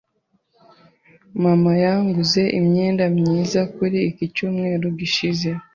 Mama 1.43 1.71
yanguze 1.83 2.41
imyenda 2.59 3.03
myiza 3.17 3.59
kuri 3.75 3.99
iki 4.09 4.25
cyumweru 4.35 4.85
gishize. 4.99 5.49